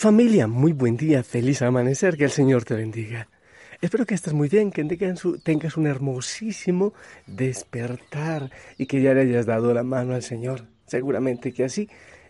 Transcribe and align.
Familia, 0.00 0.46
muy 0.46 0.72
buen 0.72 0.96
día, 0.96 1.22
feliz 1.22 1.60
amanecer, 1.60 2.16
que 2.16 2.24
el 2.24 2.30
Señor 2.30 2.64
te 2.64 2.74
bendiga. 2.74 3.28
Espero 3.82 4.06
que 4.06 4.14
estés 4.14 4.32
muy 4.32 4.48
bien, 4.48 4.70
que 4.70 4.82
tengas 5.42 5.76
un 5.76 5.86
hermosísimo 5.86 6.94
despertar 7.26 8.50
y 8.78 8.86
que 8.86 9.02
ya 9.02 9.12
le 9.12 9.20
hayas 9.20 9.44
dado 9.44 9.74
la 9.74 9.82
mano 9.82 10.14
al 10.14 10.22
Señor. 10.22 10.64
Seguramente 10.86 11.52
que 11.52 11.64
así 11.64 11.86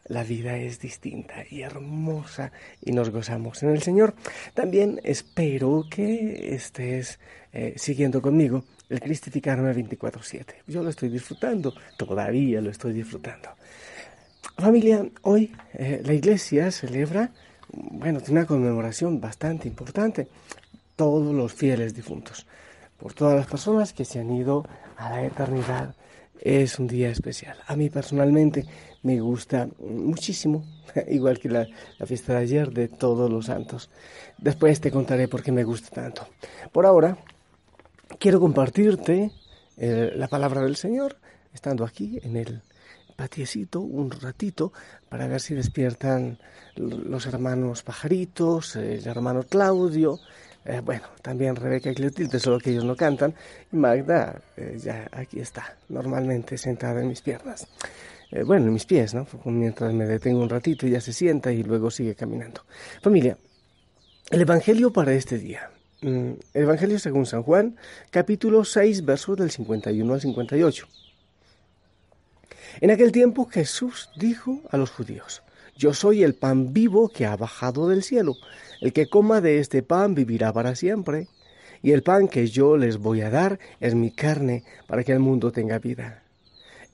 la 0.08 0.24
vida 0.24 0.56
es 0.56 0.80
distinta 0.80 1.44
y 1.48 1.62
hermosa 1.62 2.50
y 2.84 2.90
nos 2.90 3.10
gozamos 3.10 3.62
en 3.62 3.68
el 3.68 3.82
Señor. 3.82 4.14
También 4.52 5.00
espero 5.04 5.84
que 5.88 6.52
estés 6.52 7.20
eh, 7.52 7.74
siguiendo 7.76 8.20
conmigo 8.20 8.64
el 8.88 8.98
Cristificarme 8.98 9.72
24/7. 9.72 10.54
Yo 10.66 10.82
lo 10.82 10.90
estoy 10.90 11.08
disfrutando, 11.08 11.72
todavía 11.96 12.60
lo 12.60 12.70
estoy 12.70 12.94
disfrutando. 12.94 13.50
Familia, 14.58 15.06
hoy 15.22 15.52
eh, 15.74 16.02
la 16.04 16.14
iglesia 16.14 16.72
celebra 16.72 17.30
bueno, 17.72 18.20
tiene 18.20 18.40
una 18.40 18.46
conmemoración 18.46 19.20
bastante 19.20 19.68
importante. 19.68 20.28
Todos 20.96 21.34
los 21.34 21.52
fieles 21.52 21.94
difuntos, 21.94 22.46
por 22.98 23.14
todas 23.14 23.36
las 23.36 23.46
personas 23.46 23.92
que 23.92 24.04
se 24.04 24.20
han 24.20 24.30
ido 24.30 24.66
a 24.96 25.10
la 25.10 25.24
eternidad, 25.24 25.94
es 26.40 26.78
un 26.78 26.86
día 26.86 27.10
especial. 27.10 27.56
A 27.66 27.76
mí 27.76 27.90
personalmente 27.90 28.66
me 29.02 29.20
gusta 29.20 29.68
muchísimo, 29.78 30.64
igual 31.08 31.38
que 31.38 31.48
la, 31.48 31.66
fiesta 32.06 32.34
de 32.34 32.38
ayer 32.40 32.70
de 32.70 32.88
todos 32.88 33.30
los 33.30 33.46
santos. 33.46 33.90
Después 34.38 34.80
te 34.80 34.90
contaré 34.90 35.28
por 35.28 35.42
qué 35.42 35.52
me 35.52 35.64
gusta 35.64 35.90
tanto. 35.90 36.26
Por 36.72 36.86
ahora, 36.86 37.18
quiero 38.18 38.40
compartirte 38.40 39.30
eh, 39.76 40.12
la 40.14 40.28
palabra 40.28 40.62
del 40.62 40.76
Señor, 40.76 41.16
estando 41.52 41.84
aquí 41.84 42.18
en 42.22 42.36
el 42.36 42.62
patiecito 43.20 43.80
un 43.80 44.10
ratito 44.10 44.72
para 45.10 45.26
ver 45.26 45.42
si 45.42 45.52
despiertan 45.54 46.38
los 46.76 47.26
hermanos 47.26 47.82
Pajaritos, 47.82 48.76
el 48.76 49.06
hermano 49.06 49.42
Claudio, 49.42 50.18
eh, 50.64 50.80
bueno, 50.82 51.06
también 51.20 51.54
Rebeca 51.54 51.90
y 51.90 51.94
Cleotilde, 51.94 52.40
solo 52.40 52.58
que 52.58 52.70
ellos 52.70 52.84
no 52.84 52.96
cantan, 52.96 53.34
y 53.70 53.76
Magda 53.76 54.40
eh, 54.56 54.78
ya 54.82 55.06
aquí 55.12 55.38
está, 55.38 55.76
normalmente 55.90 56.56
sentada 56.56 57.02
en 57.02 57.08
mis 57.08 57.20
piernas. 57.20 57.66
Eh, 58.30 58.42
bueno, 58.42 58.68
en 58.68 58.72
mis 58.72 58.86
pies, 58.86 59.12
¿no? 59.12 59.26
Mientras 59.44 59.92
me 59.92 60.06
detengo 60.06 60.40
un 60.40 60.48
ratito, 60.48 60.86
ya 60.86 61.02
se 61.02 61.12
sienta 61.12 61.52
y 61.52 61.62
luego 61.62 61.90
sigue 61.90 62.14
caminando. 62.14 62.62
Familia, 63.02 63.36
el 64.30 64.40
Evangelio 64.40 64.94
para 64.94 65.12
este 65.12 65.36
día. 65.36 65.70
Mm, 66.00 66.32
el 66.54 66.62
Evangelio 66.62 66.98
según 66.98 67.26
San 67.26 67.42
Juan, 67.42 67.76
capítulo 68.10 68.64
6, 68.64 69.04
versos 69.04 69.36
del 69.36 69.50
51 69.50 70.14
al 70.14 70.20
58. 70.22 70.88
En 72.80 72.90
aquel 72.90 73.12
tiempo 73.12 73.46
Jesús 73.46 74.10
dijo 74.16 74.62
a 74.70 74.76
los 74.76 74.90
judíos, 74.90 75.42
Yo 75.76 75.92
soy 75.94 76.22
el 76.22 76.34
pan 76.34 76.72
vivo 76.72 77.08
que 77.08 77.26
ha 77.26 77.36
bajado 77.36 77.88
del 77.88 78.02
cielo. 78.02 78.36
El 78.80 78.92
que 78.92 79.08
coma 79.08 79.40
de 79.40 79.58
este 79.58 79.82
pan 79.82 80.14
vivirá 80.14 80.52
para 80.52 80.74
siempre. 80.74 81.28
Y 81.82 81.92
el 81.92 82.02
pan 82.02 82.28
que 82.28 82.46
yo 82.46 82.76
les 82.76 82.98
voy 82.98 83.22
a 83.22 83.30
dar 83.30 83.58
es 83.80 83.94
mi 83.94 84.10
carne, 84.10 84.64
para 84.86 85.02
que 85.02 85.12
el 85.12 85.18
mundo 85.18 85.50
tenga 85.50 85.78
vida. 85.78 86.22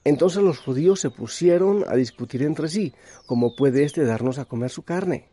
Entonces 0.03 0.41
los 0.41 0.59
judíos 0.59 1.01
se 1.01 1.09
pusieron 1.09 1.83
a 1.87 1.95
discutir 1.95 2.41
entre 2.43 2.69
sí, 2.69 2.93
¿cómo 3.25 3.55
puede 3.55 3.83
éste 3.83 4.05
darnos 4.05 4.39
a 4.39 4.45
comer 4.45 4.69
su 4.69 4.83
carne? 4.83 5.27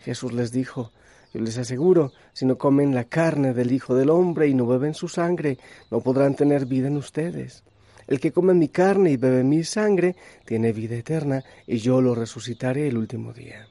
Jesús 0.00 0.34
les 0.34 0.52
dijo, 0.52 0.92
yo 1.32 1.40
les 1.40 1.56
aseguro, 1.56 2.12
si 2.34 2.44
no 2.44 2.58
comen 2.58 2.94
la 2.94 3.04
carne 3.04 3.54
del 3.54 3.72
Hijo 3.72 3.94
del 3.94 4.10
Hombre 4.10 4.48
y 4.48 4.54
no 4.54 4.66
beben 4.66 4.92
su 4.92 5.08
sangre, 5.08 5.58
no 5.90 6.00
podrán 6.00 6.34
tener 6.34 6.66
vida 6.66 6.88
en 6.88 6.98
ustedes. 6.98 7.64
El 8.06 8.20
que 8.20 8.32
come 8.32 8.54
mi 8.54 8.68
carne 8.68 9.12
y 9.12 9.16
bebe 9.16 9.44
mi 9.44 9.64
sangre 9.64 10.16
tiene 10.44 10.72
vida 10.72 10.96
eterna, 10.96 11.44
y 11.66 11.78
yo 11.78 12.00
lo 12.00 12.14
resucitaré 12.14 12.88
el 12.88 12.98
último 12.98 13.32
día. 13.32 13.68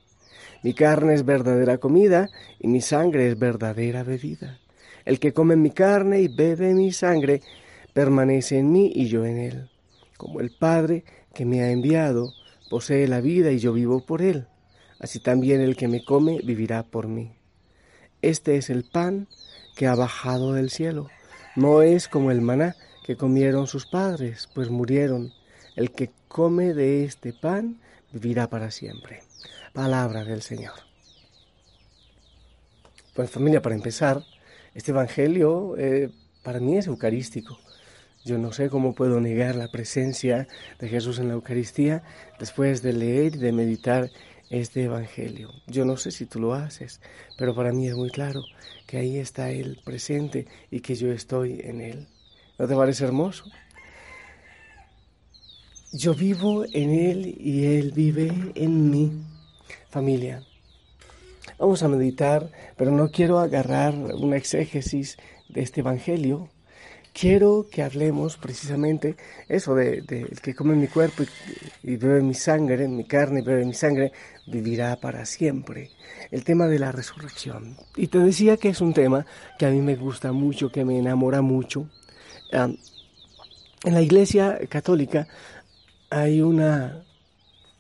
Mi 0.64 0.74
carne 0.74 1.14
es 1.14 1.26
verdadera 1.26 1.78
comida, 1.78 2.30
y 2.60 2.68
mi 2.68 2.82
sangre 2.82 3.28
es 3.28 3.38
verdadera 3.38 4.04
bebida. 4.04 4.60
El 5.06 5.20
que 5.20 5.34
come 5.34 5.56
mi 5.56 5.72
carne 5.72 6.22
y 6.22 6.28
bebe 6.28 6.74
mi 6.74 6.92
sangre 6.92 7.42
permanece 7.94 8.60
en 8.60 8.72
mí 8.72 8.92
y 8.94 9.08
yo 9.08 9.26
en 9.26 9.38
él. 9.38 9.70
Como 10.18 10.40
el 10.40 10.52
Padre 10.52 11.04
que 11.34 11.46
me 11.46 11.62
ha 11.62 11.72
enviado 11.72 12.34
posee 12.70 13.08
la 13.08 13.22
vida 13.22 13.52
y 13.52 13.60
yo 13.60 13.74
vivo 13.74 14.06
por 14.06 14.22
él, 14.22 14.48
así 15.00 15.20
también 15.20 15.62
el 15.62 15.76
que 15.76 15.88
me 15.88 16.06
come 16.06 16.40
vivirá 16.44 16.84
por 16.84 17.08
mí. 17.08 17.32
Este 18.22 18.58
es 18.58 18.70
el 18.70 18.84
pan 18.84 19.28
que 19.76 19.88
ha 19.88 19.96
bajado 19.96 20.54
del 20.54 20.70
cielo. 20.70 21.08
No 21.56 21.82
es 21.82 22.08
como 22.08 22.32
el 22.32 22.42
maná 22.42 22.76
comieron 23.18 23.68
sus 23.68 23.86
padres, 23.86 24.50
pues 24.54 24.70
murieron. 24.70 25.34
El 25.76 25.92
que 25.92 26.12
come 26.28 26.74
de 26.74 27.04
este 27.06 27.34
pan 27.34 27.80
vivirá 28.12 28.50
para 28.50 28.72
siempre. 28.72 29.22
Palabra 29.74 30.24
del 30.24 30.42
Señor. 30.42 30.74
Pues 33.14 33.30
familia, 33.30 33.62
para 33.62 33.76
empezar, 33.76 34.24
este 34.74 34.92
Evangelio 34.92 35.76
eh, 35.78 36.10
para 36.44 36.60
mí 36.60 36.78
es 36.78 36.88
eucarístico. 36.88 37.58
Yo 38.24 38.38
no 38.38 38.54
sé 38.54 38.70
cómo 38.70 38.94
puedo 38.94 39.20
negar 39.20 39.56
la 39.56 39.70
presencia 39.70 40.48
de 40.80 40.88
Jesús 40.88 41.20
en 41.20 41.28
la 41.28 41.34
Eucaristía 41.34 42.04
después 42.40 42.82
de 42.82 42.94
leer 42.94 43.36
y 43.36 43.40
de 43.40 43.52
meditar 43.52 44.12
este 44.50 44.84
Evangelio. 44.84 45.50
Yo 45.68 45.86
no 45.86 45.98
sé 45.98 46.12
si 46.12 46.26
tú 46.26 46.40
lo 46.40 46.54
haces, 46.54 47.02
pero 47.38 47.56
para 47.56 47.72
mí 47.72 47.88
es 47.88 47.96
muy 47.96 48.12
claro 48.12 48.44
que 48.86 48.98
ahí 48.98 49.18
está 49.18 49.50
Él 49.50 49.80
presente 49.84 50.46
y 50.70 50.82
que 50.82 50.96
yo 50.96 51.12
estoy 51.12 51.62
en 51.64 51.82
Él. 51.82 52.08
¿No 52.62 52.68
te 52.68 52.76
parece 52.76 53.06
hermoso? 53.06 53.46
Yo 55.92 56.14
vivo 56.14 56.64
en 56.72 56.92
Él 56.92 57.36
y 57.40 57.66
Él 57.66 57.92
vive 57.92 58.32
en 58.54 58.92
mí. 58.92 59.12
Familia, 59.90 60.44
vamos 61.58 61.82
a 61.82 61.88
meditar, 61.88 62.52
pero 62.78 62.92
no 62.92 63.10
quiero 63.10 63.40
agarrar 63.40 63.96
una 63.96 64.38
exégesis 64.38 65.18
de 65.50 65.64
este 65.64 65.80
Evangelio. 65.80 66.50
Quiero 67.14 67.66
que 67.68 67.82
hablemos 67.82 68.38
precisamente 68.38 69.16
eso 69.50 69.74
de, 69.74 70.04
el 70.08 70.40
que 70.40 70.54
come 70.54 70.76
mi 70.76 70.86
cuerpo 70.86 71.24
y, 71.24 71.94
y, 71.94 71.96
bebe 71.96 72.22
mi 72.22 72.36
sangre, 72.36 72.88
mi 72.88 73.06
carne 73.06 73.40
y 73.40 73.44
bebe 73.44 73.66
mi 73.66 73.74
sangre, 73.74 74.12
vivirá 74.46 74.98
para 74.98 75.26
siempre. 75.26 75.90
El 76.30 76.44
tema 76.44 76.68
de 76.68 76.78
la 76.78 76.92
resurrección. 76.92 77.76
Y 77.96 78.06
te 78.10 78.20
decía 78.20 78.58
que 78.58 78.70
es 78.70 78.82
un 78.82 78.94
tema 78.94 79.26
que 79.58 79.66
a 79.66 79.72
mí 79.72 79.82
me 79.82 79.96
gusta 79.96 80.32
mucho, 80.32 80.72
que 80.72 80.86
me 80.86 81.00
enamora 81.00 81.42
mucho 81.42 81.90
en 82.52 82.78
la 83.84 84.02
Iglesia 84.02 84.60
Católica 84.70 85.28
hay 86.10 86.42
una, 86.42 87.04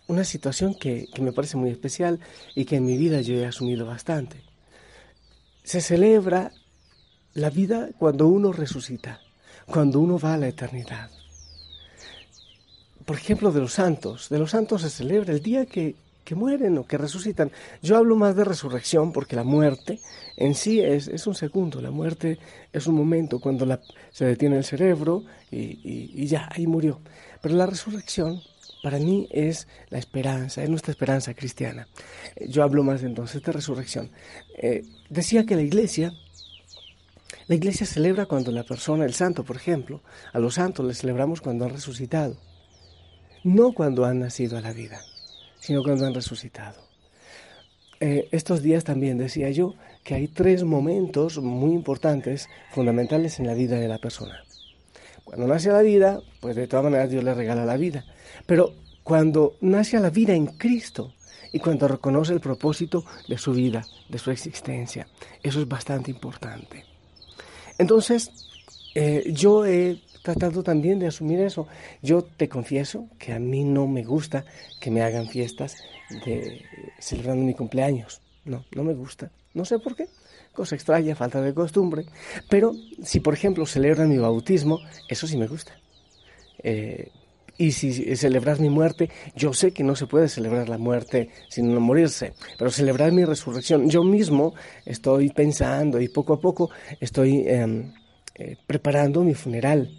una 0.08 0.24
situación 0.24 0.74
que, 0.74 1.08
que, 1.14 1.22
me 1.22 1.34
parece 1.34 1.58
muy 1.58 1.70
especial 1.70 2.20
y 2.56 2.66
que 2.66 2.78
en 2.78 2.86
mi 2.86 2.98
vida 2.98 3.22
yo 3.22 3.36
he 3.36 3.46
asumido 3.46 3.86
bastante. 3.86 4.42
Se 5.64 5.82
celebra 5.82 6.52
la 7.34 7.50
vida 7.50 7.90
cuando 7.98 8.28
uno 8.28 8.52
resucita, 8.52 9.22
cuando 9.66 10.00
uno 10.00 10.18
va 10.18 10.34
a 10.34 10.38
la 10.38 10.48
eternidad. 10.48 11.10
Por 13.06 13.18
ejemplo, 13.18 13.52
de 13.52 13.62
los 13.62 13.74
santos. 13.74 14.30
De 14.30 14.40
los 14.40 14.52
santos 14.52 14.82
se 14.82 14.90
celebra 14.90 15.34
el 15.34 15.42
día 15.42 15.66
que 15.66 15.96
que 16.24 16.36
mueren 16.36 16.78
o 16.78 16.86
que 16.86 16.98
resucitan. 16.98 17.52
Yo 17.82 17.98
hablo 17.98 18.16
más 18.16 18.36
de 18.36 18.44
resurrección 18.44 19.12
porque 19.12 19.36
la 19.36 19.44
muerte 19.44 20.00
en 20.38 20.56
sí 20.56 20.80
es, 20.82 21.08
es 21.08 21.28
un 21.28 21.36
segundo, 21.36 21.82
la 21.82 21.92
muerte 21.92 22.40
es 22.72 22.88
un 22.88 22.96
momento 22.96 23.40
cuando 23.40 23.66
la, 23.66 23.82
se 24.12 24.26
detiene 24.26 24.58
el 24.58 24.64
cerebro 24.64 25.24
y, 25.50 25.80
y, 25.84 26.26
ya, 26.28 26.50
ahí 26.52 26.68
murió. 26.68 27.02
Pero 27.42 27.56
la 27.56 27.66
resurrección 27.66 28.42
para 28.84 28.98
mí 28.98 29.28
es 29.32 29.68
la 29.90 30.00
esperanza, 30.00 30.64
es 30.64 30.70
nuestra 30.70 30.92
esperanza 30.92 31.34
cristiana. 31.34 31.88
Yo 32.48 32.64
hablo 32.64 32.84
más 32.84 33.04
entonces 33.04 33.42
de 33.44 33.52
resurrección. 33.52 34.10
Eh, 34.58 34.84
decía 35.10 35.46
que 35.46 35.56
la 35.56 35.62
iglesia, 35.62 36.14
la 37.48 37.56
iglesia 37.56 37.86
celebra 37.86 38.26
cuando 38.26 38.52
la 38.52 38.64
persona, 38.64 39.06
el 39.06 39.14
santo 39.14 39.44
por 39.44 39.56
ejemplo, 39.56 40.02
a 40.34 40.40
los 40.40 40.56
santos 40.56 40.86
les 40.86 41.00
celebramos 41.00 41.42
cuando 41.42 41.66
han 41.66 41.72
resucitado, 41.72 42.38
no 43.44 43.74
cuando 43.74 44.06
han 44.06 44.20
nacido 44.20 44.58
a 44.58 44.62
la 44.62 44.72
vida 44.72 45.02
sino 45.62 45.82
cuando 45.84 46.06
han 46.06 46.14
resucitado. 46.14 46.82
eh, 48.02 48.28
estos 48.32 48.64
días 48.64 48.84
también 48.84 49.18
decía 49.20 49.52
yo 49.52 49.76
que 50.04 50.16
hay 50.16 50.28
tres 50.28 50.64
momentos 50.64 51.38
muy 51.38 51.72
importantes, 51.72 52.50
fundamentales 52.72 53.40
en 53.40 53.46
la 53.46 53.54
vida 53.54 53.78
de 53.78 53.88
la 53.88 54.00
persona. 54.00 54.44
Cuando 55.24 55.48
nace 55.48 55.70
la 55.70 55.84
vida, 55.84 56.20
pues 56.42 56.56
de 56.56 56.68
todas 56.68 56.86
maneras 56.86 57.12
Dios 57.12 57.24
le 57.24 57.34
regala 57.36 57.64
la 57.64 57.78
vida. 57.78 58.04
Pero 58.48 58.74
cuando 59.04 59.56
nace 59.62 60.00
la 60.00 60.10
vida 60.10 60.34
en 60.34 60.48
Cristo 60.48 61.14
y 61.54 61.60
cuando 61.60 61.88
reconoce 61.88 62.34
el 62.34 62.40
propósito 62.40 63.06
de 63.28 63.38
su 63.38 63.54
vida, 63.54 63.86
de 64.10 64.18
su 64.18 64.32
existencia, 64.32 65.08
eso 65.44 65.62
es 65.62 65.68
bastante 65.68 66.10
importante. 66.10 66.84
Entonces, 67.78 68.32
eh, 68.96 69.32
yo 69.32 69.66
he 69.66 70.02
tratado 70.22 70.64
también 70.64 71.00
de 71.00 71.08
asumir 71.08 71.40
eso. 71.40 71.68
Yo 72.02 72.24
te 72.24 72.48
confieso 72.50 73.08
que 73.18 73.34
a 73.34 73.40
mí 73.40 73.64
no 73.64 73.88
me 73.88 74.04
gusta 74.04 74.46
que 74.80 74.92
me 74.92 75.02
hagan 75.02 75.28
fiestas 75.28 75.78
de 76.26 76.64
celebrando 77.00 77.44
mi 77.44 77.54
cumpleaños. 77.54 78.22
No, 78.46 78.66
no 78.76 78.84
me 78.84 78.94
gusta. 78.94 79.32
No 79.54 79.66
sé 79.66 79.80
por 79.80 79.96
qué. 79.96 80.08
Cosa 80.54 80.76
extraña, 80.76 81.16
falta 81.16 81.42
de 81.42 81.54
costumbre. 81.54 82.06
Pero 82.50 82.74
si, 83.04 83.20
por 83.20 83.34
ejemplo, 83.34 83.66
celebran 83.66 84.10
mi 84.10 84.18
bautismo, 84.18 84.80
eso 85.08 85.28
sí 85.28 85.38
me 85.38 85.48
gusta. 85.48 85.74
Eh, 86.64 87.10
y 87.58 87.74
si 87.74 88.16
celebras 88.16 88.60
mi 88.60 88.70
muerte, 88.70 89.10
yo 89.36 89.54
sé 89.54 89.72
que 89.72 89.84
no 89.84 89.96
se 89.96 90.08
puede 90.08 90.30
celebrar 90.30 90.68
la 90.68 90.80
muerte 90.80 91.30
sin 91.48 91.72
no 91.72 91.80
morirse, 91.80 92.34
pero 92.58 92.72
celebrar 92.72 93.12
mi 93.12 93.24
resurrección, 93.24 93.88
yo 93.88 94.04
mismo 94.04 94.56
estoy 94.84 95.30
pensando 95.30 96.02
y 96.02 96.08
poco 96.08 96.34
a 96.34 96.40
poco 96.40 96.72
estoy 97.00 97.48
em, 97.48 97.94
eh, 98.34 98.58
preparando 98.66 99.24
mi 99.24 99.36
funeral 99.36 99.92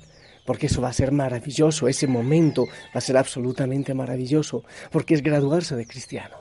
porque 0.44 0.66
eso 0.66 0.82
va 0.82 0.88
a 0.88 0.92
ser 0.92 1.12
maravilloso, 1.12 1.88
ese 1.88 2.06
momento 2.06 2.66
va 2.66 2.98
a 2.98 3.00
ser 3.00 3.16
absolutamente 3.16 3.94
maravilloso, 3.94 4.64
porque 4.90 5.14
es 5.14 5.22
graduarse 5.22 5.76
de 5.76 5.86
cristiano. 5.86 6.36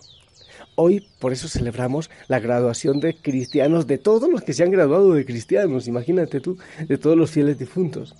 Hoy 0.76 1.06
por 1.20 1.34
eso 1.34 1.48
celebramos 1.48 2.10
la 2.28 2.40
graduación 2.40 3.00
de 3.00 3.16
cristianos, 3.16 3.88
de 3.88 3.98
todos 3.98 4.30
los 4.30 4.42
que 4.42 4.54
se 4.54 4.64
han 4.64 4.72
graduado 4.72 5.14
de 5.14 5.26
cristianos, 5.26 5.88
imagínate 5.88 6.40
tú, 6.40 6.58
de 6.88 6.98
todos 6.98 7.18
los 7.18 7.32
fieles 7.32 7.60
difuntos. 7.60 8.16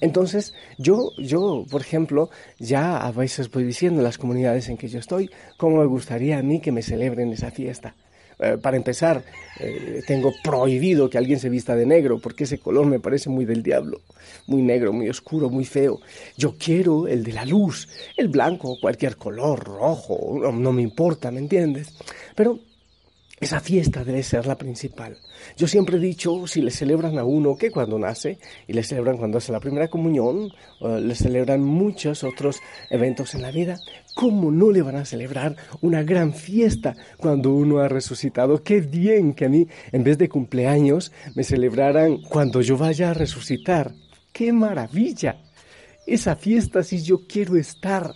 Entonces, 0.00 0.54
yo, 0.78 1.10
yo, 1.18 1.66
por 1.70 1.82
ejemplo, 1.82 2.30
ya 2.58 2.96
a 2.96 3.12
veces 3.12 3.50
voy 3.50 3.64
diciendo 3.64 4.00
en 4.00 4.04
las 4.04 4.16
comunidades 4.16 4.68
en 4.68 4.78
que 4.78 4.88
yo 4.88 4.98
estoy, 4.98 5.30
cómo 5.58 5.78
me 5.78 5.86
gustaría 5.86 6.38
a 6.38 6.42
mí 6.42 6.60
que 6.60 6.72
me 6.72 6.82
celebren 6.82 7.32
esa 7.32 7.50
fiesta. 7.50 7.94
Eh, 8.38 8.58
para 8.60 8.76
empezar, 8.76 9.24
eh, 9.60 10.02
tengo 10.06 10.32
prohibido 10.42 11.08
que 11.08 11.18
alguien 11.18 11.38
se 11.38 11.48
vista 11.48 11.76
de 11.76 11.86
negro, 11.86 12.18
porque 12.18 12.44
ese 12.44 12.58
color 12.58 12.86
me 12.86 13.00
parece 13.00 13.28
muy 13.28 13.44
del 13.44 13.62
diablo, 13.62 14.00
muy 14.46 14.62
negro, 14.62 14.92
muy 14.92 15.08
oscuro, 15.08 15.48
muy 15.48 15.64
feo. 15.64 16.00
Yo 16.36 16.54
quiero 16.58 17.06
el 17.06 17.22
de 17.22 17.32
la 17.32 17.44
luz, 17.44 17.88
el 18.16 18.28
blanco, 18.28 18.76
cualquier 18.80 19.16
color, 19.16 19.62
rojo, 19.64 20.50
no 20.52 20.72
me 20.72 20.82
importa, 20.82 21.30
¿me 21.30 21.40
entiendes? 21.40 21.94
Pero 22.34 22.58
esa 23.42 23.58
fiesta 23.58 24.04
debe 24.04 24.22
ser 24.22 24.46
la 24.46 24.56
principal. 24.56 25.18
Yo 25.56 25.66
siempre 25.66 25.96
he 25.96 26.00
dicho, 26.00 26.46
si 26.46 26.62
le 26.62 26.70
celebran 26.70 27.18
a 27.18 27.24
uno 27.24 27.56
que 27.56 27.72
cuando 27.72 27.98
nace, 27.98 28.38
y 28.68 28.72
le 28.72 28.84
celebran 28.84 29.16
cuando 29.16 29.38
hace 29.38 29.50
la 29.50 29.58
primera 29.58 29.88
comunión, 29.88 30.52
le 30.80 31.14
celebran 31.16 31.60
muchos 31.60 32.22
otros 32.22 32.60
eventos 32.88 33.34
en 33.34 33.42
la 33.42 33.50
vida, 33.50 33.80
¿cómo 34.14 34.52
no 34.52 34.70
le 34.70 34.82
van 34.82 34.94
a 34.94 35.04
celebrar 35.04 35.56
una 35.80 36.04
gran 36.04 36.32
fiesta 36.32 36.94
cuando 37.18 37.52
uno 37.52 37.80
ha 37.80 37.88
resucitado? 37.88 38.62
Qué 38.62 38.80
bien 38.80 39.34
que 39.34 39.46
a 39.46 39.48
mí, 39.48 39.66
en 39.90 40.04
vez 40.04 40.18
de 40.18 40.28
cumpleaños, 40.28 41.10
me 41.34 41.42
celebraran 41.42 42.22
cuando 42.22 42.60
yo 42.60 42.76
vaya 42.78 43.10
a 43.10 43.14
resucitar. 43.14 43.92
¡Qué 44.32 44.52
maravilla! 44.52 45.42
Esa 46.06 46.36
fiesta 46.36 46.84
si 46.84 47.02
yo 47.02 47.26
quiero 47.26 47.56
estar. 47.56 48.14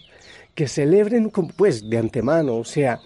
Que 0.54 0.68
celebren, 0.68 1.30
pues, 1.54 1.90
de 1.90 1.98
antemano, 1.98 2.56
o 2.56 2.64
sea, 2.64 2.98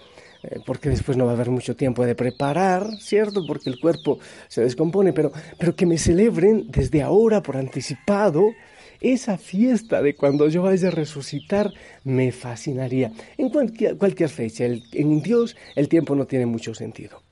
eh, 0.42 0.60
porque 0.64 0.88
después 0.88 1.16
no 1.16 1.24
va 1.26 1.32
a 1.32 1.34
haber 1.34 1.50
mucho 1.50 1.76
tiempo 1.76 2.04
de 2.04 2.14
preparar, 2.14 2.86
¿cierto? 3.00 3.44
Porque 3.46 3.70
el 3.70 3.78
cuerpo 3.78 4.18
se 4.48 4.62
descompone, 4.62 5.12
pero, 5.12 5.32
pero 5.58 5.74
que 5.74 5.86
me 5.86 5.98
celebren 5.98 6.66
desde 6.68 7.02
ahora 7.02 7.42
por 7.42 7.56
anticipado 7.56 8.52
esa 9.00 9.38
fiesta 9.38 10.02
de 10.02 10.14
cuando 10.14 10.48
yo 10.48 10.62
vaya 10.62 10.88
a 10.88 10.90
resucitar 10.90 11.72
me 12.04 12.32
fascinaría. 12.32 13.12
En 13.38 13.48
cualquier, 13.48 14.28
fecha, 14.28 14.64
en 14.64 15.22
Dios 15.22 15.56
el 15.74 15.88
tiempo 15.88 16.14
no 16.14 16.26
tiene 16.26 16.46
mucho 16.46 16.74
sentido. 16.74 17.22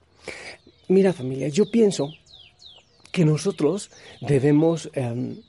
Mira 0.89 1.13
familia, 1.13 1.49
yo 1.49 1.71
pienso 1.71 2.11
que 3.13 3.25
nosotros 3.25 3.91
debemos 4.21 4.91
em, 4.95 5.43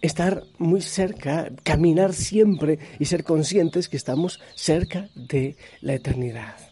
estar 0.00 0.44
muy 0.58 0.80
cerca, 0.80 1.50
caminar 1.62 2.14
siempre 2.14 2.78
y 2.98 3.04
ser 3.04 3.24
conscientes 3.24 3.88
que 3.88 3.96
estamos 3.96 4.40
cerca 4.54 5.10
de 5.14 5.56
la 5.80 5.94
eternidad. 5.94 6.69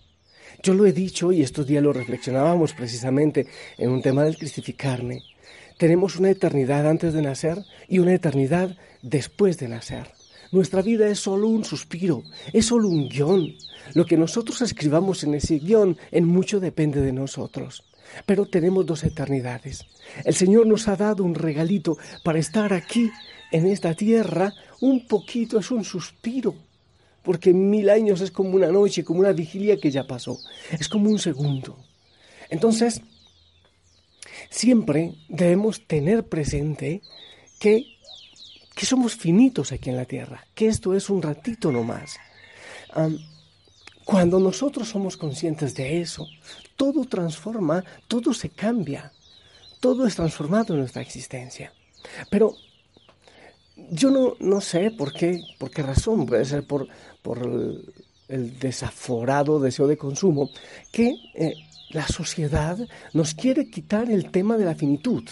Yo 0.63 0.75
lo 0.75 0.87
he 0.87 0.93
dicho 0.93 1.31
y 1.31 1.43
estos 1.43 1.67
días 1.67 1.83
lo 1.83 1.93
reflexionábamos 1.93 2.73
precisamente 2.73 3.47
en 3.77 3.91
un 3.91 4.03
tema 4.03 4.25
del 4.25 4.37
cristificarme. 4.37 5.23
Tenemos 5.77 6.17
una 6.17 6.31
eternidad 6.31 6.89
antes 6.89 7.15
de 7.15 7.23
nacer 7.23 7.59
y 7.89 8.01
una 8.01 8.15
eternidad 8.15 8.77
después 9.01 9.59
de 9.59 9.69
nacer. 9.69 10.11
Nuestra 10.51 10.83
vida 10.83 11.09
es 11.09 11.21
solo 11.21 11.47
un 11.47 11.65
suspiro, 11.65 12.25
es 12.53 12.67
solo 12.67 12.89
un 12.89 13.09
guion. 13.09 13.55
Lo 13.95 14.05
que 14.05 14.17
nosotros 14.17 14.61
escribamos 14.63 15.23
en 15.23 15.35
ese 15.35 15.59
guion 15.59 15.97
en 16.11 16.25
mucho 16.25 16.59
depende 16.59 17.03
de 17.03 17.13
nosotros. 17.13 17.85
Pero 18.27 18.47
tenemos 18.47 18.85
dos 18.85 19.05
eternidades. 19.05 19.85
El 20.25 20.35
Señor 20.35 20.67
nos 20.67 20.89
ha 20.89 20.97
dado 20.97 21.23
un 21.23 21.35
regalito 21.35 21.99
para 22.25 22.39
estar 22.39 22.73
aquí, 22.73 23.11
en 23.53 23.67
esta 23.67 23.95
tierra, 23.95 24.53
un 24.81 25.07
poquito, 25.07 25.59
es 25.59 25.71
un 25.71 25.85
suspiro 25.85 26.55
porque 27.29 27.53
mil 27.53 27.91
años 27.91 28.23
es 28.23 28.31
como 28.31 28.57
una 28.57 28.69
noche, 28.69 29.05
como 29.05 29.21
una 29.21 29.33
vigilia 29.33 29.79
que 29.79 29.91
ya 29.91 30.07
pasó, 30.07 30.39
es 30.71 30.89
como 30.89 31.11
un 31.11 31.19
segundo. 31.19 31.77
Entonces, 32.49 33.03
siempre 34.49 35.13
debemos 35.29 35.87
tener 35.87 36.27
presente 36.27 37.03
que, 37.61 37.85
que 38.75 38.87
somos 38.87 39.15
finitos 39.15 39.73
aquí 39.73 39.91
en 39.91 39.97
la 39.97 40.07
tierra, 40.07 40.47
que 40.55 40.69
esto 40.69 40.95
es 40.95 41.11
un 41.11 41.21
ratito 41.21 41.71
nomás. 41.71 42.17
cuando 44.07 44.41
nosotros 44.41 44.89
somos 44.89 45.19
conscientes 45.19 45.75
de 45.75 46.01
eso, 46.01 46.27
todo 46.77 47.05
transforma, 47.05 47.85
todo 48.07 48.33
se 48.33 48.49
cambia, 48.49 49.13
todo 49.81 50.07
es 50.07 50.15
transformado 50.15 50.73
en 50.73 50.81
nuestra 50.81 51.03
existencia. 51.03 51.75
Pero 52.31 52.57
yo 53.91 54.11
no, 54.11 54.35
no 54.41 54.61
sé 54.61 54.91
por 54.91 55.13
qué, 55.13 55.43
por 55.59 55.71
qué 55.71 55.83
razón, 55.83 56.27
puede 56.27 56.45
ser 56.45 56.67
por, 56.67 56.89
por 57.23 57.39
el, 57.39 58.59
desaforado 58.59 59.59
deseo 59.59 59.87
de 59.87 59.97
consumo, 59.97 60.51
que 60.93 61.17
eh, 61.35 61.55
la 61.91 62.07
sociedad 62.07 62.79
nos 63.15 63.35
quiere 63.35 63.71
quitar 63.71 64.11
el 64.11 64.31
tema 64.31 64.59
de 64.59 64.67
la 64.67 64.75
finitud. 64.75 65.25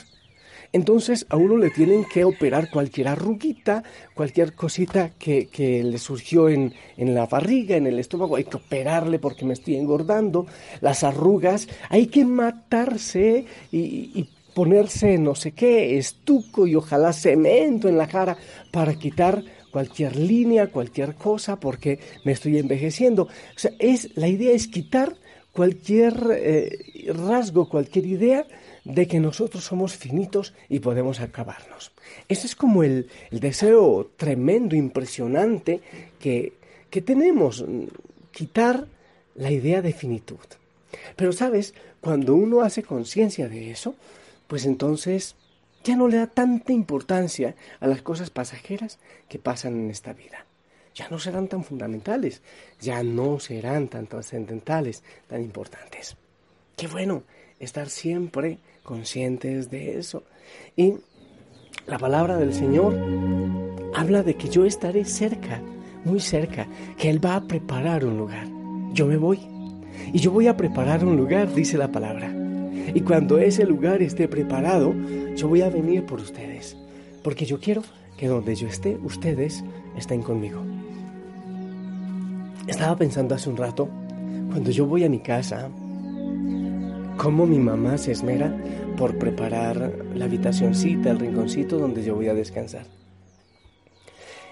Entonces 0.73 1.27
a 1.29 1.37
uno 1.37 1.57
le 1.57 1.71
tienen 1.71 2.05
que 2.05 2.25
operar 2.25 2.71
cualquier 2.71 3.09
arruguita, 3.09 3.83
cualquier 4.15 4.55
cosita 4.55 5.11
que, 5.19 5.47
que 5.47 5.83
le 5.83 5.99
surgió 5.99 6.49
en, 6.49 6.75
en, 6.97 7.15
la 7.15 7.27
barriga, 7.27 7.77
en 7.77 7.87
el 7.87 7.99
estómago, 7.99 8.37
hay 8.37 8.45
que 8.45 8.57
operarle 8.57 9.19
porque 9.19 9.45
me 9.45 9.53
estoy 9.53 9.77
engordando, 9.77 10.47
las 10.81 11.05
arrugas, 11.05 11.69
hay 11.89 12.09
que 12.09 12.25
matarse 12.25 13.45
y, 13.71 13.79
y 13.79 14.29
ponerse 14.57 15.19
no 15.19 15.35
sé 15.35 15.53
qué, 15.53 15.99
estuco 15.99 16.67
y 16.67 16.75
ojalá 16.75 17.13
cemento 17.13 17.91
en 17.91 17.99
la 17.99 18.09
cara 18.09 18.39
para 18.71 18.95
quitar 18.95 19.45
cualquier 19.71 20.17
línea, 20.17 20.69
cualquier 20.69 21.15
cosa, 21.15 21.61
porque 21.61 21.99
me 22.25 22.33
estoy 22.33 22.57
envejeciendo. 22.57 23.25
O 23.25 23.59
sea, 23.59 23.73
es, 23.79 24.17
la 24.17 24.29
idea 24.29 24.53
es 24.53 24.67
quitar 24.67 25.15
cualquier 25.53 26.15
eh, 26.31 27.13
rasgo, 27.13 27.69
cualquier 27.69 28.07
idea 28.07 28.47
de 28.83 29.07
que 29.07 29.21
nosotros 29.21 29.63
somos 29.63 29.95
finitos 29.95 30.55
y 30.71 30.79
podemos 30.79 31.21
acabarnos. 31.21 31.93
Ese 32.27 32.47
es 32.47 32.57
como 32.57 32.83
el, 32.83 33.11
el 33.31 33.41
deseo 33.41 34.11
tremendo, 34.17 34.75
impresionante 34.75 35.83
que, 36.19 36.55
que 36.89 37.03
tenemos, 37.03 37.63
quitar 38.31 38.87
la 39.35 39.51
idea 39.51 39.83
de 39.83 39.93
finitud. 39.93 40.47
Pero 41.15 41.33
sabes, 41.35 41.75
cuando 42.01 42.35
uno 42.35 42.63
hace 42.63 42.83
conciencia 42.83 43.51
de 43.51 43.71
eso, 43.71 43.97
pues 44.47 44.65
entonces 44.65 45.37
ya 45.85 45.97
no 45.97 46.09
le 46.09 46.17
da 46.17 46.27
tanta 46.27 46.73
importancia 46.73 47.55
a 47.81 47.87
las 47.87 48.03
cosas 48.03 48.31
pasajeras 48.31 48.99
que 49.29 49.39
pasan 49.39 49.75
en 49.75 49.91
esta 49.91 50.13
vida. 50.13 50.47
Ya 50.95 51.09
no 51.11 51.19
serán 51.19 51.47
tan 51.47 51.63
fundamentales, 51.63 52.43
ya 52.81 53.03
no 53.03 53.39
serán 53.39 53.89
tan 53.89 54.07
trascendentales, 54.07 55.05
tan 55.29 55.43
importantes. 55.43 56.17
Qué 56.77 56.87
bueno 56.89 57.23
estar 57.61 57.89
siempre 57.89 58.59
conscientes 58.83 59.71
de 59.71 59.99
eso. 59.99 60.25
Y 60.75 60.95
la 61.87 61.99
palabra 61.99 62.37
del 62.37 62.55
Señor 62.55 62.95
habla 63.95 64.23
de 64.23 64.35
que 64.35 64.49
yo 64.49 64.65
estaré 64.65 65.05
cerca, 65.05 65.61
muy 66.05 66.21
cerca, 66.21 66.67
que 66.97 67.11
Él 67.11 67.25
va 67.25 67.37
a 67.37 67.47
preparar 67.47 68.05
un 68.05 68.17
lugar. 68.17 68.49
Yo 68.93 69.07
me 69.07 69.17
voy. 69.17 69.41
Y 70.13 70.19
yo 70.19 70.31
voy 70.31 70.47
a 70.49 70.57
preparar 70.57 71.05
un 71.05 71.17
lugar, 71.17 71.53
dice 71.55 71.79
la 71.79 71.93
palabra. 71.93 72.46
Y 72.95 73.01
cuando 73.01 73.39
ese 73.39 73.65
lugar 73.65 74.03
esté 74.03 74.29
preparado, 74.29 74.95
yo 75.35 75.49
voy 75.49 75.63
a 75.63 75.71
venir 75.71 76.05
por 76.05 76.21
ustedes. 76.21 76.77
Porque 77.23 77.45
yo 77.45 77.61
quiero 77.61 77.83
que 78.17 78.29
donde 78.29 78.55
yo 78.55 78.69
esté, 78.69 78.97
ustedes 79.03 79.65
estén 79.97 80.23
conmigo. 80.23 80.63
Estaba 82.67 82.97
pensando 82.97 83.35
hace 83.35 83.49
un 83.49 83.57
rato, 83.57 83.89
cuando 84.51 84.71
yo 84.71 84.87
voy 84.87 85.05
a 85.05 85.09
mi 85.09 85.21
casa 85.21 85.71
cómo 87.17 87.47
mi 87.47 87.59
mamá 87.59 87.99
se 87.99 88.13
esmera 88.13 88.55
por 88.97 89.17
preparar 89.19 89.93
la 90.15 90.27
habitacioncita, 90.27 91.11
el 91.11 91.19
rinconcito 91.19 91.79
donde 91.79 92.03
yo 92.03 92.15
voy 92.15 92.29
a 92.29 92.35
descansar. 92.35 92.87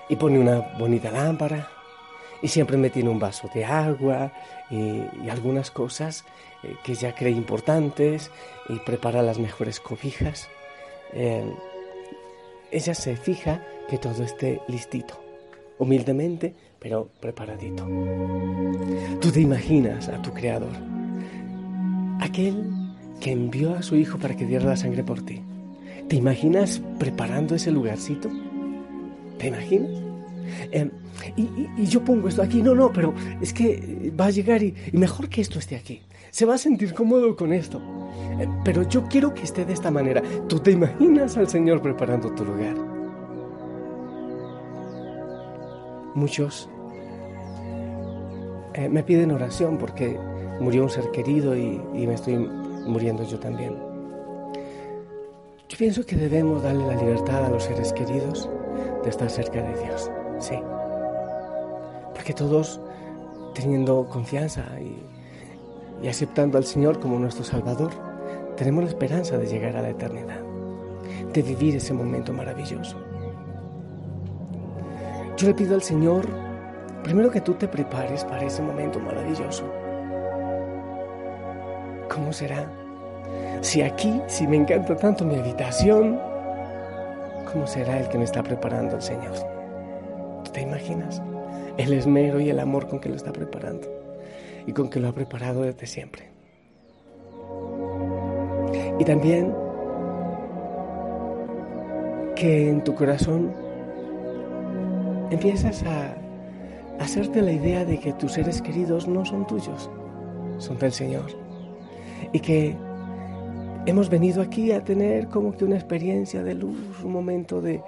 Y 0.09 0.17
pone 0.17 0.38
una 0.38 0.61
bonita 0.79 1.11
lámpara 1.11 1.69
y 2.45 2.49
siempre 2.49 2.77
me 2.77 2.91
tiene 2.91 3.09
un 3.09 3.19
vaso 3.19 3.49
de 3.55 3.65
agua 3.65 4.31
y, 4.71 5.31
algunas 5.31 5.71
cosas 5.71 6.27
eh, 6.63 6.77
que 6.85 6.95
ya 6.95 7.15
cree 7.15 7.33
importantes 7.33 8.31
y 8.69 8.79
prepara 8.81 9.23
las 9.23 9.39
mejores 9.39 9.81
cobijas. 9.81 10.47
Eh, 11.15 11.51
ella 12.71 12.95
se 12.95 13.17
fija 13.17 13.65
que 13.89 13.97
todo 13.97 14.23
esté 14.23 14.61
listito, 14.69 15.19
humildemente, 15.79 16.53
pero 16.79 17.09
preparadito. 17.19 17.87
Tú 19.23 19.33
te 19.33 19.41
imaginas 19.41 20.11
a 20.11 20.21
tu 20.21 20.35
creador, 20.35 20.77
aquel 22.21 22.63
que 23.21 23.33
envió 23.33 23.75
a 23.75 23.83
su 23.83 23.97
hijo 23.97 24.19
para 24.19 24.37
que 24.37 24.45
diera 24.45 24.67
la 24.67 24.77
sangre 24.77 25.03
por 25.03 25.23
ti. 25.23 25.41
¿Te 26.09 26.17
imaginas 26.17 26.83
preparando 26.99 27.55
ese 27.55 27.71
lugarcito? 27.71 28.29
¿Te 29.39 29.47
imaginas? 29.47 30.04
Em, 30.71 30.91
y, 31.37 31.87
yo 31.87 32.05
pongo 32.05 32.29
esto 32.29 32.43
aquí, 32.43 32.63
no, 32.63 32.75
no, 32.75 32.93
pero 32.93 33.15
es 33.41 33.53
que 33.53 34.13
va 34.19 34.27
a 34.27 34.31
llegar 34.31 34.63
y, 34.63 34.75
mejor 34.93 35.29
que 35.29 35.41
esto 35.41 35.59
esté 35.59 35.77
aquí. 35.77 36.01
Se 36.31 36.45
va 36.45 36.55
a 36.55 36.59
sentir 36.59 36.95
cómodo 36.95 37.37
con 37.37 37.53
esto. 37.53 37.81
Em, 38.39 38.51
pero 38.65 38.89
yo 38.89 39.05
quiero 39.05 39.33
que 39.35 39.43
esté 39.43 39.65
de 39.65 39.73
esta 39.73 39.91
manera. 39.91 40.23
¿Tú 40.49 40.59
te 40.59 40.73
imaginas 40.73 41.37
al 41.37 41.49
Señor 41.49 41.83
preparando 41.83 42.33
tu 42.33 42.45
lugar? 42.45 42.75
Muchos 46.15 46.69
eh, 48.75 48.89
me 48.89 49.03
piden 49.03 49.33
oración 49.33 49.79
porque 49.79 50.19
murió 50.61 50.85
un 50.85 50.91
ser 50.91 51.11
querido 51.11 51.57
y 51.57 52.07
me 52.07 52.15
estoy 52.15 52.37
muriendo 52.87 53.25
yo 53.25 53.39
también. 53.39 53.95
Yo 55.69 55.79
pienso 55.79 56.07
que 56.07 56.15
debemos 56.15 56.63
darle 56.63 56.87
la 56.87 56.95
libertad 56.95 57.47
a 57.47 57.49
los 57.49 57.65
seres 57.65 57.93
queridos 57.93 58.49
de 59.03 59.11
estar 59.11 59.29
cerca 59.29 59.63
de 59.63 59.83
Dios, 59.83 60.11
sí. 60.45 60.59
Porque 62.15 62.33
todos, 62.33 62.81
teniendo 63.55 64.09
confianza 64.09 64.65
y, 64.81 66.05
y 66.05 66.09
aceptando 66.09 66.59
al 66.59 66.65
Señor 66.65 67.01
como 67.01 67.19
nuestro 67.19 67.45
Salvador, 67.45 67.93
tenemos 68.57 68.85
la 68.85 68.91
esperanza 68.91 69.37
de 69.37 69.47
llegar 69.47 69.77
a 69.77 69.83
la 69.83 69.91
eternidad, 69.91 70.41
de 71.33 71.43
vivir 71.43 71.77
ese 71.77 71.93
momento 71.93 72.33
maravilloso. 72.33 72.97
Yo 75.37 75.49
le 75.49 75.55
pido 75.55 75.75
al 75.75 75.83
Señor, 75.83 76.27
primero 77.03 77.31
que 77.31 77.41
tú 77.41 77.55
te 77.55 77.67
prepares 77.67 78.25
para 78.25 78.45
ese 78.45 78.63
momento 78.63 79.01
maravilloso 79.01 79.65
¿Cómo 82.15 82.33
será? 82.33 82.71
Si 83.61 83.83
aquí, 83.83 84.23
si 84.29 84.47
me 84.47 84.57
encanta 84.57 84.97
tanto 84.97 85.25
mi 85.25 85.35
habitación, 85.35 86.21
¿cómo 87.51 87.67
será 87.67 87.99
el 87.99 88.09
que 88.09 88.19
me 88.19 88.25
está 88.25 88.41
preparando 88.41 88.95
el 88.95 89.03
Señor? 89.03 89.54
¿Tú 90.55 90.61
te 90.61 90.67
imaginas? 90.67 91.21
El 91.79 91.93
esmero 91.95 92.39
y 92.39 92.49
el 92.49 92.61
amor 92.61 92.87
con 92.87 93.01
que 93.01 93.09
lo 93.09 93.17
está 93.17 93.33
preparando 93.33 93.89
y 94.69 94.73
con 94.73 94.89
que 94.89 95.01
lo 95.01 95.09
ha 95.09 95.13
preparado 95.13 95.63
desde 95.63 95.85
siempre. 95.85 96.29
Y 99.01 99.05
también 99.05 99.53
que 102.37 102.71
en 102.71 102.85
tu 102.85 102.95
corazón 102.95 103.53
empiezas 105.33 105.83
a 105.83 106.15
hacerte 107.01 107.43
la 107.43 107.51
idea 107.51 107.85
de 107.85 107.99
que 107.99 108.13
tus 108.13 108.35
seres 108.35 108.63
queridos 108.63 109.09
no 109.09 109.25
son 109.25 109.49
tuyos, 109.49 109.91
son 110.59 110.79
del 110.79 110.93
Señor 110.93 111.27
y 112.33 112.39
que 112.39 112.77
hemos 113.87 114.09
venido 114.09 114.41
aquí 114.41 114.71
a 114.71 114.85
tener 114.85 115.27
como 115.27 115.57
que 115.57 115.65
una 115.65 115.75
experiencia 115.75 116.45
de 116.45 116.55
luz, 116.55 117.03
un 117.03 117.11
momento 117.11 117.61
de, 117.61 117.83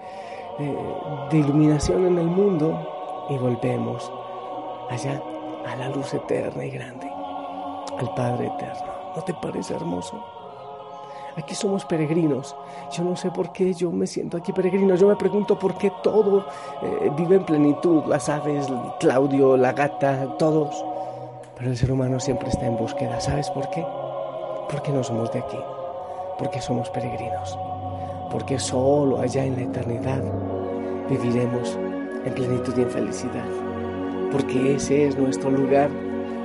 iluminación 1.33 2.07
en 2.07 2.19
el 2.19 2.27
mundo 2.27 3.27
y 3.29 3.37
volvemos 3.39 4.11
allá 4.91 5.23
a 5.67 5.77
la 5.77 5.89
luz 5.89 6.15
eterna 6.15 6.65
y 6.65 6.71
grande, 6.71 7.11
al 7.99 8.15
Padre 8.15 8.47
eterno. 8.47 8.93
¿No 9.15 9.23
te 9.23 9.35
parece 9.35 9.75
hermoso? 9.75 10.23
Aquí 11.37 11.55
somos 11.55 11.85
peregrinos. 11.85 12.57
Yo 12.93 13.05
no 13.05 13.15
sé 13.17 13.31
por 13.31 13.53
qué 13.53 13.75
yo 13.75 13.91
me 13.91 14.07
siento 14.07 14.39
aquí 14.39 14.53
peregrino. 14.53 14.95
Yo 14.95 15.09
me 15.09 15.17
pregunto 15.17 15.59
por 15.59 15.77
qué 15.77 15.93
todo 16.03 16.47
eh, 16.83 17.11
vive 17.17 17.37
en 17.37 17.45
plenitud. 17.45 18.05
Las 18.07 18.29
aves, 18.29 18.69
Claudio, 19.01 19.57
la 19.57 19.73
gata, 19.73 20.37
todos. 20.39 20.83
Pero 21.59 21.71
el 21.71 21.77
ser 21.77 21.93
humano 21.93 22.21
siempre 22.21 22.49
está 22.49 22.67
en 22.67 22.79
búsqueda. 22.79 23.21
¿Sabes 23.21 23.51
por 23.51 23.69
qué? 23.69 23.85
porque 24.69 24.91
no 24.93 25.03
somos 25.03 25.33
de 25.33 25.41
aquí, 25.41 25.59
porque 26.39 26.61
somos 26.61 26.91
peregrinos, 26.91 27.59
porque 28.31 28.59
solo 28.59 29.21
allá 29.21 29.45
en 29.45 29.57
la 29.57 29.63
eternidad 29.63 30.23
viviremos 31.09 31.79
en 32.25 32.35
plenitud 32.35 32.75
y 32.77 32.83
en 32.83 32.91
felicidad, 32.91 33.47
porque 34.33 34.75
ese 34.75 35.07
es 35.07 35.17
nuestro 35.17 35.51
lugar, 35.51 35.91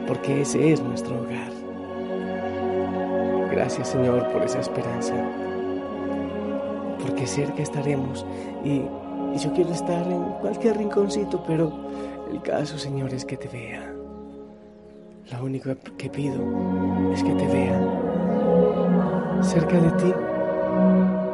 porque 0.08 0.42
ese 0.42 0.74
es 0.74 0.82
nuestro 0.82 1.20
hogar. 1.20 1.52
Gracias 3.52 3.90
Señor 3.90 4.32
por 4.32 4.44
esa 4.44 4.60
esperanza, 4.60 5.16
porque 7.02 7.26
cerca 7.26 7.64
estaremos 7.64 8.26
y, 8.64 8.84
yo 9.38 9.54
quiero 9.54 9.72
estar 9.72 10.06
en 10.12 10.24
cualquier 10.42 10.78
rinconcito, 10.78 11.42
pero 11.48 11.72
el 12.30 12.42
caso 12.42 12.78
Señor 12.78 13.14
es 13.14 13.24
que 13.24 13.38
te 13.38 13.48
vea. 13.48 13.94
Lo 15.32 15.46
único 15.46 15.74
que 15.98 16.10
pido 16.10 16.42
es 17.14 17.24
que 17.24 17.32
te 17.32 17.48
vea 17.48 17.80
cerca 19.42 19.80
de 19.80 19.92
ti, 19.92 20.14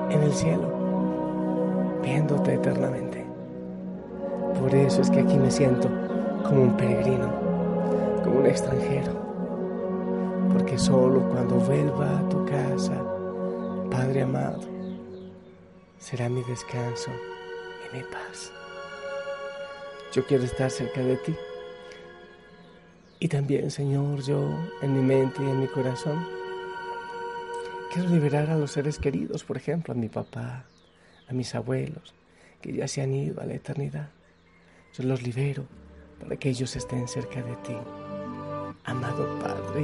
en 0.09 0.23
el 0.23 0.33
cielo, 0.33 1.99
viéndote 2.01 2.53
eternamente. 2.53 3.25
Por 4.59 4.73
eso 4.73 5.01
es 5.01 5.09
que 5.09 5.19
aquí 5.19 5.37
me 5.37 5.51
siento 5.51 5.89
como 6.43 6.63
un 6.63 6.77
peregrino, 6.77 7.29
como 8.23 8.39
un 8.39 8.45
extranjero, 8.45 9.11
porque 10.51 10.77
solo 10.77 11.21
cuando 11.29 11.55
vuelva 11.55 12.19
a 12.19 12.29
tu 12.29 12.45
casa, 12.45 12.93
Padre 13.91 14.23
amado, 14.23 14.59
será 15.97 16.29
mi 16.29 16.43
descanso 16.43 17.11
y 17.91 17.97
mi 17.97 18.03
paz. 18.03 18.51
Yo 20.13 20.25
quiero 20.25 20.43
estar 20.43 20.69
cerca 20.69 21.01
de 21.01 21.17
ti. 21.17 21.35
Y 23.19 23.27
también, 23.27 23.71
Señor, 23.71 24.21
yo 24.21 24.47
en 24.81 24.93
mi 24.93 25.01
mente 25.01 25.43
y 25.43 25.49
en 25.49 25.59
mi 25.59 25.67
corazón 25.67 26.36
Liberar 28.05 28.49
a 28.51 28.57
los 28.57 28.71
seres 28.71 28.99
queridos, 28.99 29.43
por 29.43 29.57
ejemplo, 29.57 29.93
a 29.93 29.97
mi 29.97 30.07
papá, 30.07 30.65
a 31.27 31.33
mis 31.33 31.55
abuelos, 31.55 32.13
que 32.61 32.71
ya 32.71 32.87
se 32.87 33.01
han 33.01 33.13
ido 33.13 33.41
a 33.41 33.45
la 33.45 33.55
eternidad. 33.55 34.09
Yo 34.93 35.03
los 35.03 35.23
libero 35.23 35.65
para 36.19 36.35
que 36.37 36.49
ellos 36.49 36.75
estén 36.75 37.07
cerca 37.07 37.41
de 37.41 37.55
ti. 37.57 37.75
Amado 38.85 39.39
Padre, 39.39 39.83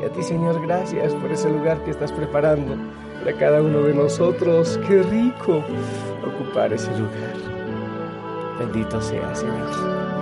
y 0.00 0.04
a 0.04 0.12
ti 0.12 0.22
Señor, 0.22 0.64
gracias 0.66 1.14
por 1.14 1.32
ese 1.32 1.50
lugar 1.50 1.82
que 1.84 1.90
estás 1.90 2.12
preparando 2.12 2.76
para 3.18 3.36
cada 3.36 3.62
uno 3.62 3.82
de 3.82 3.94
nosotros. 3.94 4.78
Qué 4.86 5.02
rico 5.02 5.64
ocupar 6.24 6.72
ese 6.72 6.90
lugar. 6.98 7.34
Bendito 8.58 9.00
sea, 9.00 9.34
Señor. 9.34 10.13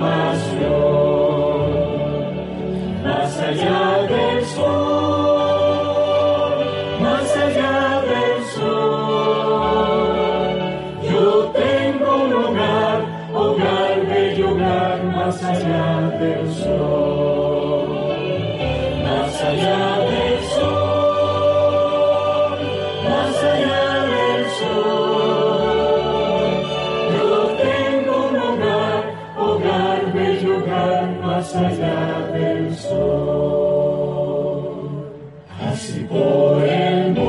Más 0.00 0.54
allá 0.54 0.68
del 0.68 1.03
más 31.02 31.54
allá 31.54 32.26
del 32.32 32.74
sol. 32.74 34.04
Así 35.66 36.00
por 36.04 36.62
el 36.62 37.12
mundo 37.12 37.23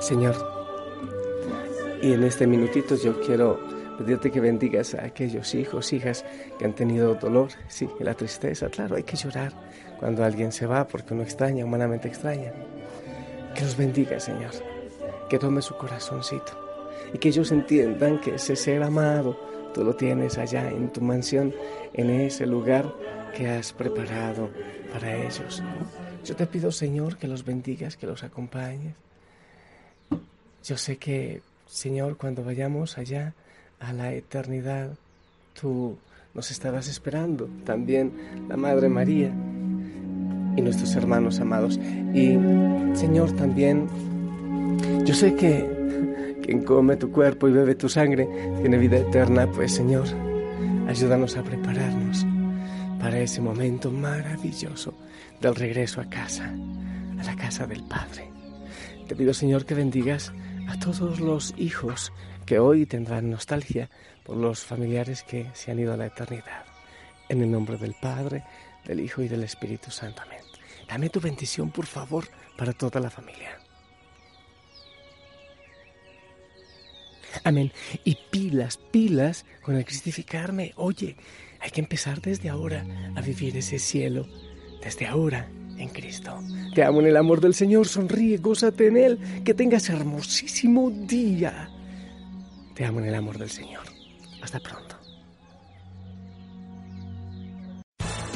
Señor, 0.00 0.34
y 2.02 2.12
en 2.12 2.24
este 2.24 2.46
minutito 2.46 2.96
yo 2.96 3.20
quiero 3.20 3.60
pedirte 3.96 4.30
que 4.30 4.40
bendigas 4.40 4.94
a 4.94 5.04
aquellos 5.04 5.54
hijos, 5.54 5.92
hijas 5.92 6.24
que 6.58 6.64
han 6.64 6.74
tenido 6.74 7.14
dolor, 7.14 7.50
sí, 7.68 7.88
la 8.00 8.14
tristeza, 8.14 8.68
claro, 8.70 8.96
hay 8.96 9.04
que 9.04 9.16
llorar 9.16 9.52
cuando 10.00 10.24
alguien 10.24 10.50
se 10.50 10.66
va 10.66 10.86
porque 10.86 11.14
uno 11.14 11.22
extraña, 11.22 11.64
humanamente 11.64 12.08
extraña. 12.08 12.52
Que 13.54 13.62
los 13.62 13.76
bendiga, 13.76 14.18
Señor, 14.18 14.50
que 15.28 15.38
tome 15.38 15.62
su 15.62 15.76
corazoncito. 15.76 16.58
Y 17.12 17.18
que 17.18 17.28
ellos 17.28 17.52
entiendan 17.52 18.20
que 18.20 18.34
ese 18.34 18.56
ser 18.56 18.82
amado 18.82 19.38
tú 19.74 19.84
lo 19.84 19.94
tienes 19.94 20.38
allá 20.38 20.70
en 20.70 20.90
tu 20.90 21.00
mansión, 21.02 21.54
en 21.92 22.10
ese 22.10 22.46
lugar 22.46 22.92
que 23.30 23.48
has 23.48 23.72
preparado 23.72 24.50
para 24.92 25.16
ellos. 25.16 25.62
Yo 26.24 26.36
te 26.36 26.46
pido, 26.46 26.70
Señor, 26.70 27.16
que 27.16 27.28
los 27.28 27.44
bendigas, 27.44 27.96
que 27.96 28.06
los 28.06 28.22
acompañes. 28.22 28.94
Yo 30.64 30.76
sé 30.76 30.96
que, 30.98 31.40
Señor, 31.66 32.16
cuando 32.16 32.44
vayamos 32.44 32.98
allá 32.98 33.34
a 33.78 33.92
la 33.92 34.12
eternidad, 34.12 34.90
tú 35.58 35.96
nos 36.34 36.50
estarás 36.50 36.88
esperando, 36.88 37.48
también 37.64 38.12
la 38.48 38.56
Madre 38.56 38.88
María 38.88 39.32
y 40.56 40.60
nuestros 40.60 40.94
hermanos 40.94 41.40
amados. 41.40 41.78
Y, 42.12 42.36
Señor, 42.94 43.32
también, 43.32 43.88
yo 45.04 45.14
sé 45.14 45.34
que 45.34 46.36
quien 46.42 46.62
come 46.62 46.96
tu 46.96 47.10
cuerpo 47.10 47.48
y 47.48 47.52
bebe 47.52 47.74
tu 47.74 47.88
sangre 47.88 48.28
tiene 48.60 48.76
vida 48.76 48.98
eterna, 48.98 49.50
pues, 49.50 49.72
Señor, 49.72 50.06
ayúdanos 50.86 51.36
a 51.36 51.42
prepararnos 51.42 52.26
para 53.00 53.18
ese 53.18 53.40
momento 53.40 53.90
maravilloso 53.90 54.94
del 55.40 55.54
regreso 55.54 56.00
a 56.00 56.08
casa, 56.08 56.54
a 57.18 57.24
la 57.24 57.34
casa 57.34 57.66
del 57.66 57.82
Padre. 57.84 58.30
Te 59.08 59.16
pido, 59.16 59.32
Señor, 59.32 59.64
que 59.64 59.74
bendigas 59.74 60.32
a 60.68 60.78
todos 60.78 61.18
los 61.18 61.54
hijos 61.56 62.12
que 62.46 62.58
hoy 62.58 62.86
tendrán 62.86 63.30
nostalgia 63.30 63.90
por 64.22 64.36
los 64.36 64.60
familiares 64.60 65.22
que 65.22 65.50
se 65.54 65.70
han 65.70 65.78
ido 65.78 65.94
a 65.94 65.96
la 65.96 66.06
eternidad. 66.06 66.64
En 67.28 67.42
el 67.42 67.50
nombre 67.50 67.76
del 67.76 67.94
Padre, 67.94 68.44
del 68.84 69.00
Hijo 69.00 69.22
y 69.22 69.28
del 69.28 69.44
Espíritu 69.44 69.90
Santo. 69.90 70.22
Amén. 70.22 70.40
Dame 70.88 71.08
tu 71.08 71.20
bendición, 71.20 71.70
por 71.70 71.86
favor, 71.86 72.26
para 72.56 72.72
toda 72.72 73.00
la 73.00 73.10
familia. 73.10 73.58
Amén. 77.44 77.72
Y 78.04 78.16
pilas, 78.30 78.76
pilas 78.76 79.46
con 79.62 79.76
el 79.76 79.84
cristificarme. 79.84 80.72
Oye, 80.76 81.16
hay 81.60 81.70
que 81.70 81.80
empezar 81.80 82.20
desde 82.20 82.48
ahora 82.48 82.84
a 83.14 83.20
vivir 83.20 83.56
ese 83.56 83.78
cielo, 83.78 84.26
desde 84.82 85.06
ahora 85.06 85.48
en 85.78 85.88
Cristo. 85.88 86.38
Te 86.74 86.84
amo 86.84 87.00
en 87.00 87.08
el 87.08 87.16
amor 87.16 87.40
del 87.40 87.54
Señor, 87.54 87.88
sonríe, 87.88 88.38
gózate 88.38 88.86
en 88.86 88.96
Él, 88.96 89.18
que 89.44 89.54
tengas 89.54 89.88
hermosísimo 89.88 90.90
día. 90.90 91.70
Te 92.74 92.84
amo 92.84 93.00
en 93.00 93.06
el 93.06 93.14
amor 93.14 93.38
del 93.38 93.50
Señor. 93.50 93.84
Hasta 94.42 94.60
pronto. 94.60 94.99